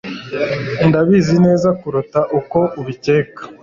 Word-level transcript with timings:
Ndabizi 0.87 1.35
neza 1.45 1.69
kuruta 1.79 2.19
uko 2.39 2.59
ubikeka 2.79 3.41